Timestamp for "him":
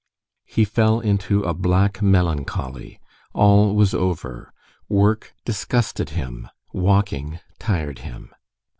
6.09-6.49, 7.99-8.31